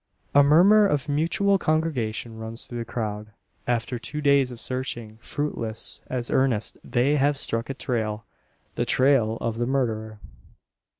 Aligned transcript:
A 0.33 0.41
murmur 0.41 0.87
of 0.87 1.07
mutual 1.07 1.59
congratulation 1.59 2.35
runs 2.39 2.65
through 2.65 2.79
the 2.79 2.85
crowd. 2.85 3.33
After 3.67 3.99
two 3.99 4.19
days 4.19 4.49
of 4.49 4.59
searching 4.59 5.17
fruitless, 5.21 6.01
as 6.07 6.31
earnest 6.31 6.79
they 6.83 7.17
have 7.17 7.37
struck 7.37 7.69
a 7.69 7.75
trail, 7.75 8.25
the 8.73 8.85
trail 8.87 9.37
of 9.41 9.59
the 9.59 9.67
murderer! 9.67 10.19